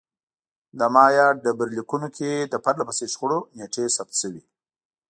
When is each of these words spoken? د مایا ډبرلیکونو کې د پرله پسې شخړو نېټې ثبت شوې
د 0.77 0.81
مایا 0.95 1.27
ډبرلیکونو 1.43 2.07
کې 2.17 2.31
د 2.51 2.53
پرله 2.63 2.83
پسې 2.89 3.05
شخړو 3.13 3.39
نېټې 3.57 3.83
ثبت 3.95 4.15
شوې 4.21 4.43